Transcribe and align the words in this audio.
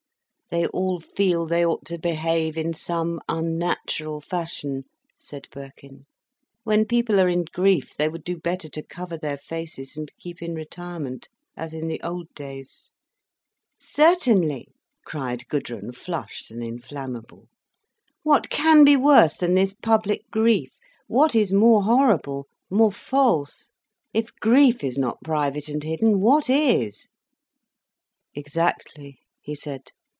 "They 0.53 0.67
all 0.67 0.99
feel 0.99 1.45
they 1.45 1.65
ought 1.65 1.85
to 1.85 1.97
behave 1.97 2.57
in 2.57 2.73
some 2.73 3.21
unnatural 3.29 4.19
fashion," 4.19 4.83
said 5.17 5.47
Birkin. 5.49 6.07
"When 6.65 6.83
people 6.83 7.21
are 7.21 7.29
in 7.29 7.45
grief, 7.53 7.95
they 7.95 8.09
would 8.09 8.25
do 8.25 8.37
better 8.37 8.67
to 8.67 8.83
cover 8.83 9.17
their 9.17 9.37
faces 9.37 9.95
and 9.95 10.11
keep 10.19 10.41
in 10.41 10.53
retirement, 10.53 11.29
as 11.55 11.73
in 11.73 11.87
the 11.87 12.01
old 12.01 12.27
days." 12.35 12.91
"Certainly!" 13.79 14.67
cried 15.05 15.47
Gudrun, 15.47 15.93
flushed 15.93 16.51
and 16.51 16.61
inflammable. 16.61 17.47
"What 18.23 18.49
can 18.49 18.83
be 18.83 18.97
worse 18.97 19.37
than 19.37 19.53
this 19.53 19.71
public 19.71 20.29
grief—what 20.31 21.33
is 21.33 21.53
more 21.53 21.83
horrible, 21.83 22.47
more 22.69 22.91
false! 22.91 23.69
If 24.13 24.35
grief 24.41 24.83
is 24.83 24.97
not 24.97 25.23
private, 25.23 25.69
and 25.69 25.81
hidden, 25.81 26.19
what 26.19 26.49
is?" 26.49 27.07
"Exactly," 28.35 29.19
he 29.39 29.55
said. 29.55 29.91